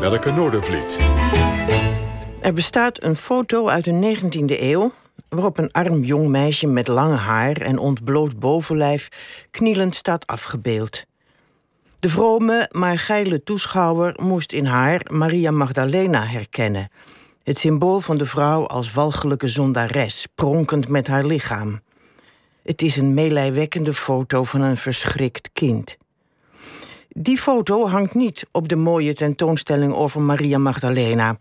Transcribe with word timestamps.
Nelke 0.00 0.30
Noordervliet. 0.30 1.00
Er 2.40 2.52
bestaat 2.52 3.02
een 3.02 3.16
foto 3.16 3.68
uit 3.68 3.84
de 3.84 4.16
19e 4.16 4.60
eeuw 4.60 4.92
waarop 5.28 5.58
een 5.58 5.72
arm 5.72 6.02
jong 6.02 6.28
meisje 6.28 6.66
met 6.66 6.88
lange 6.88 7.16
haar 7.16 7.56
en 7.56 7.78
ontbloot 7.78 8.38
bovenlijf 8.38 9.08
knielend 9.50 9.94
staat 9.94 10.26
afgebeeld. 10.26 11.04
De 11.98 12.08
vrome, 12.08 12.68
maar 12.70 12.98
geile 12.98 13.42
toeschouwer 13.42 14.14
moest 14.22 14.52
in 14.52 14.64
haar 14.64 15.00
Maria 15.12 15.50
Magdalena 15.50 16.26
herkennen, 16.26 16.90
het 17.42 17.58
symbool 17.58 18.00
van 18.00 18.18
de 18.18 18.26
vrouw 18.26 18.66
als 18.66 18.92
walgelijke 18.92 19.48
zondares, 19.48 20.26
pronkend 20.34 20.88
met 20.88 21.06
haar 21.06 21.24
lichaam. 21.24 21.80
Het 22.62 22.82
is 22.82 22.96
een 22.96 23.14
meelijwekkende 23.14 23.94
foto 23.94 24.44
van 24.44 24.60
een 24.60 24.76
verschrikt 24.76 25.50
kind. 25.52 25.96
Die 27.16 27.38
foto 27.38 27.88
hangt 27.88 28.14
niet 28.14 28.46
op 28.52 28.68
de 28.68 28.76
mooie 28.76 29.14
tentoonstelling 29.14 29.92
over 29.92 30.20
Maria 30.20 30.58
Magdalena. 30.58 31.38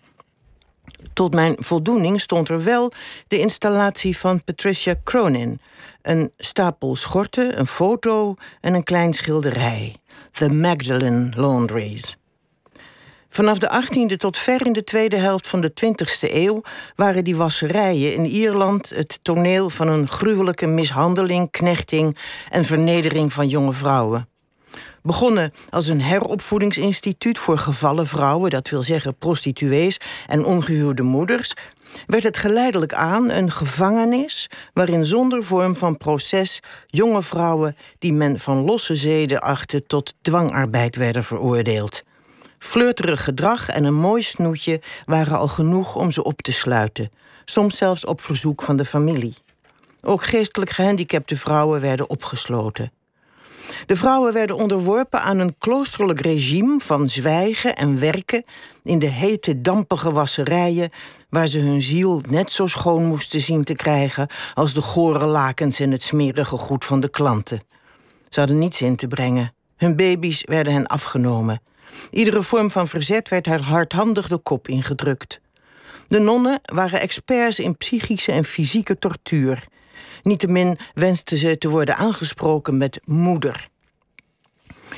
Tot 1.14 1.34
mijn 1.34 1.56
voldoening 1.58 2.22
stond 2.22 2.50
er 2.50 2.64
wel 2.64 2.92
de 3.28 3.40
installatie 3.40 4.18
van 4.18 4.44
Patricia 4.44 4.96
Cronin. 5.04 5.60
Een 6.02 6.32
stapel 6.38 6.96
schorten, 6.96 7.60
een 7.60 7.68
foto 7.68 8.36
en 8.62 8.74
een 8.74 8.84
klein 8.84 9.14
schilderij. 9.14 9.96
The 10.32 10.50
Magdalene 10.50 11.30
Laundries. 11.36 12.18
Vanaf 13.30 13.58
de 13.58 13.84
18e 13.84 14.16
tot 14.16 14.38
ver 14.38 14.66
in 14.66 14.74
de 14.74 14.84
tweede 14.84 15.18
helft 15.18 15.48
van 15.48 15.62
de 15.62 15.72
20e 15.86 16.34
eeuw 16.34 16.62
waren 16.96 17.24
die 17.24 17.36
wasserijen 17.36 18.14
in 18.14 18.26
Ierland 18.26 18.90
het 18.90 19.20
toneel 19.22 19.70
van 19.70 19.88
een 19.88 20.08
gruwelijke 20.08 20.68
mishandeling, 20.68 21.52
knechting 21.52 22.18
en 22.50 22.66
vernedering 22.66 23.34
van 23.34 23.48
jonge 23.48 23.74
vrouwen. 23.74 24.29
Begonnen 25.10 25.54
als 25.70 25.88
een 25.88 26.02
heropvoedingsinstituut 26.02 27.40
voor 27.40 27.58
gevallen 27.58 28.08
vrouwen, 28.08 28.50
dat 28.50 28.70
wil 28.70 28.84
zeggen 28.84 29.18
prostituees 29.18 29.98
en 30.28 30.46
ongehuwde 30.46 31.02
moeders, 31.02 31.54
werd 32.08 32.24
het 32.24 32.38
geleidelijk 32.38 32.94
aan 32.94 33.30
een 33.30 33.52
gevangenis 33.52 34.50
waarin 34.74 35.06
zonder 35.06 35.44
vorm 35.44 35.76
van 35.76 35.98
proces 35.98 36.60
jonge 36.88 37.24
vrouwen 37.24 37.76
die 38.00 38.14
men 38.14 38.40
van 38.40 38.58
losse 38.58 38.96
zeden 38.96 39.42
achtte 39.42 39.86
tot 39.86 40.14
dwangarbeid 40.22 40.96
werden 40.96 41.24
veroordeeld. 41.24 42.04
Flirterig 42.60 43.24
gedrag 43.24 43.70
en 43.70 43.84
een 43.84 44.00
mooi 44.00 44.24
snoetje 44.24 44.82
waren 45.06 45.38
al 45.38 45.48
genoeg 45.48 45.96
om 45.96 46.12
ze 46.12 46.24
op 46.24 46.42
te 46.42 46.52
sluiten, 46.52 47.12
soms 47.46 47.78
zelfs 47.78 48.06
op 48.06 48.22
verzoek 48.22 48.62
van 48.62 48.78
de 48.78 48.86
familie. 48.86 49.36
Ook 50.02 50.24
geestelijk 50.24 50.72
gehandicapte 50.72 51.38
vrouwen 51.38 51.82
werden 51.82 52.10
opgesloten. 52.10 52.92
De 53.86 53.96
vrouwen 53.96 54.34
werden 54.34 54.56
onderworpen 54.56 55.22
aan 55.22 55.40
een 55.40 55.58
kloosterlijk 55.58 56.22
regime 56.22 56.80
van 56.80 57.10
zwijgen 57.10 57.76
en 57.76 58.00
werken 58.00 58.44
in 58.84 59.00
de 59.00 59.10
hete, 59.10 59.62
dampige 59.62 60.12
wasserijen, 60.12 60.90
waar 61.30 61.48
ze 61.48 61.60
hun 61.60 61.82
ziel 61.82 62.22
net 62.30 62.52
zo 62.52 62.68
schoon 62.68 63.06
moesten 63.06 63.42
zien 63.42 63.64
te 63.64 63.76
krijgen 63.76 64.28
als 64.54 64.74
de 64.74 64.82
gore 64.82 65.26
lakens 65.26 65.80
en 65.80 65.92
het 65.92 66.04
smerige 66.04 66.58
goed 66.58 66.86
van 66.86 67.00
de 67.00 67.10
klanten. 67.10 67.62
Ze 68.30 68.40
hadden 68.40 68.60
niets 68.60 68.82
in 68.82 68.96
te 68.96 69.08
brengen. 69.08 69.54
Hun 69.78 69.96
baby's 69.96 70.44
werden 70.46 70.74
hen 70.74 70.88
afgenomen. 70.88 71.62
Iedere 72.12 72.42
vorm 72.42 72.72
van 72.72 72.88
verzet 72.88 73.30
werd 73.30 73.46
haar 73.46 73.62
hardhandig 73.62 74.28
de 74.28 74.38
kop 74.38 74.68
ingedrukt. 74.68 75.40
De 76.08 76.20
nonnen 76.20 76.60
waren 76.64 77.00
experts 77.02 77.60
in 77.60 77.78
psychische 77.78 78.32
en 78.32 78.46
fysieke 78.46 79.00
tortuur. 79.00 79.68
Niettemin 80.24 80.78
wensten 80.94 81.38
ze 81.38 81.58
te 81.58 81.70
worden 81.70 81.96
aangesproken 81.96 82.78
met 82.78 83.00
moeder. 83.06 83.70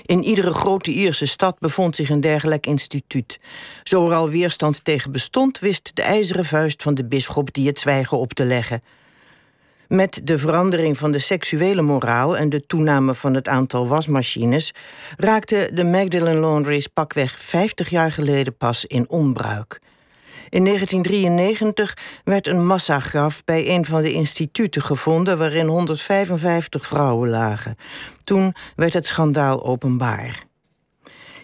In 0.05 0.23
iedere 0.23 0.53
grote 0.53 0.91
Ierse 0.91 1.25
stad 1.25 1.59
bevond 1.59 1.95
zich 1.95 2.09
een 2.09 2.21
dergelijk 2.21 2.65
instituut. 2.65 3.39
Zo 3.83 4.07
er 4.07 4.13
al 4.13 4.29
weerstand 4.29 4.83
tegen 4.83 5.11
bestond, 5.11 5.59
wist 5.59 5.95
de 5.95 6.01
ijzeren 6.01 6.45
vuist 6.45 6.83
van 6.83 6.93
de 6.93 7.05
bisschop 7.05 7.53
die 7.53 7.67
het 7.67 7.79
zwijgen 7.79 8.17
op 8.17 8.33
te 8.33 8.45
leggen. 8.45 8.83
Met 9.87 10.21
de 10.23 10.39
verandering 10.39 10.97
van 10.97 11.11
de 11.11 11.19
seksuele 11.19 11.81
moraal 11.81 12.37
en 12.37 12.49
de 12.49 12.65
toename 12.65 13.15
van 13.15 13.33
het 13.33 13.47
aantal 13.47 13.87
wasmachines 13.87 14.73
raakte 15.17 15.69
de 15.73 15.83
Magdalene 15.83 16.39
Laundries 16.39 16.87
pakweg 16.87 17.39
50 17.39 17.89
jaar 17.89 18.11
geleden 18.11 18.57
pas 18.57 18.85
in 18.85 19.09
onbruik. 19.09 19.81
In 20.51 20.63
1993 20.65 21.97
werd 22.23 22.47
een 22.47 22.65
massagraf 22.65 23.43
bij 23.45 23.69
een 23.69 23.85
van 23.85 24.01
de 24.01 24.11
instituten 24.11 24.81
gevonden 24.81 25.37
waarin 25.37 25.67
155 25.67 26.87
vrouwen 26.87 27.29
lagen. 27.29 27.77
Toen 28.23 28.55
werd 28.75 28.93
het 28.93 29.05
schandaal 29.05 29.63
openbaar. 29.65 30.43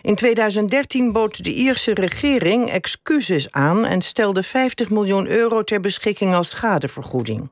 In 0.01 0.15
2013 0.15 1.11
bood 1.11 1.43
de 1.43 1.53
Ierse 1.53 1.93
regering 1.93 2.69
excuses 2.69 3.51
aan 3.51 3.85
en 3.85 4.01
stelde 4.01 4.43
50 4.43 4.89
miljoen 4.89 5.27
euro 5.27 5.63
ter 5.63 5.79
beschikking 5.79 6.35
als 6.35 6.49
schadevergoeding. 6.49 7.49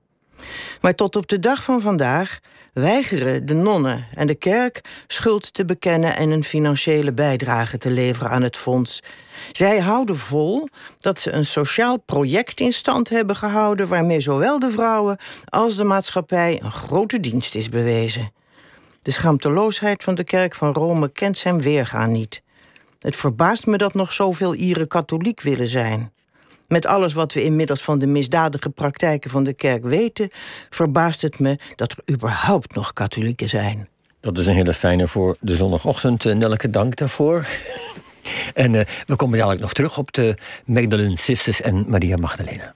Maar 0.81 0.95
tot 0.95 1.15
op 1.15 1.27
de 1.27 1.39
dag 1.39 1.63
van 1.63 1.81
vandaag 1.81 2.39
weigeren 2.73 3.45
de 3.45 3.53
nonnen 3.53 4.05
en 4.13 4.27
de 4.27 4.35
kerk 4.35 4.81
schuld 5.07 5.53
te 5.53 5.65
bekennen 5.65 6.15
en 6.15 6.29
een 6.29 6.43
financiële 6.43 7.13
bijdrage 7.13 7.77
te 7.77 7.91
leveren 7.91 8.29
aan 8.29 8.41
het 8.41 8.57
fonds. 8.57 9.03
Zij 9.51 9.79
houden 9.79 10.17
vol 10.17 10.67
dat 10.97 11.19
ze 11.19 11.31
een 11.31 11.45
sociaal 11.45 11.97
project 11.97 12.59
in 12.59 12.73
stand 12.73 13.09
hebben 13.09 13.35
gehouden 13.35 13.87
waarmee 13.87 14.21
zowel 14.21 14.59
de 14.59 14.71
vrouwen 14.71 15.17
als 15.45 15.75
de 15.75 15.83
maatschappij 15.83 16.61
een 16.61 16.71
grote 16.71 17.19
dienst 17.19 17.55
is 17.55 17.69
bewezen. 17.69 18.31
De 19.01 19.11
schaamteloosheid 19.11 20.03
van 20.03 20.15
de 20.15 20.23
kerk 20.23 20.55
van 20.55 20.73
Rome 20.73 21.11
kent 21.11 21.37
zijn 21.37 21.61
weergaan 21.61 22.11
niet. 22.11 22.41
Het 22.99 23.15
verbaast 23.15 23.65
me 23.65 23.77
dat 23.77 23.93
nog 23.93 24.13
zoveel 24.13 24.55
Ieren 24.55 24.87
katholiek 24.87 25.41
willen 25.41 25.67
zijn. 25.67 26.13
Met 26.67 26.85
alles 26.85 27.13
wat 27.13 27.33
we 27.33 27.43
inmiddels 27.43 27.81
van 27.81 27.99
de 27.99 28.07
misdadige 28.07 28.69
praktijken 28.69 29.29
van 29.29 29.43
de 29.43 29.53
kerk 29.53 29.83
weten, 29.83 30.29
verbaast 30.69 31.21
het 31.21 31.39
me 31.39 31.57
dat 31.75 31.91
er 31.91 32.13
überhaupt 32.13 32.75
nog 32.75 32.93
katholieken 32.93 33.49
zijn. 33.49 33.87
Dat 34.19 34.37
is 34.37 34.45
een 34.45 34.55
hele 34.55 34.73
fijne 34.73 35.07
voor 35.07 35.37
de 35.39 35.55
zondagochtend. 35.55 36.25
Eh, 36.25 36.35
Nelke, 36.35 36.69
dank 36.69 36.95
daarvoor. 36.95 37.47
en 38.53 38.73
uh, 38.73 38.81
we 39.07 39.15
komen 39.15 39.37
dadelijk 39.37 39.61
nog 39.61 39.73
terug 39.73 39.97
op 39.97 40.13
de 40.13 40.37
Magdalene 40.65 41.17
Sisters 41.17 41.61
en 41.61 41.85
Maria 41.89 42.17
Magdalena. 42.17 42.73